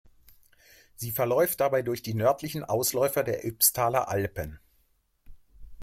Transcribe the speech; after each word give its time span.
Sie 0.95 1.11
verläuft 1.11 1.59
dabei 1.59 1.83
durch 1.83 2.01
die 2.01 2.15
nördlichen 2.15 2.63
Ausläufer 2.63 3.21
der 3.23 3.45
Ybbstaler 3.45 4.07
Alpen. 4.09 4.59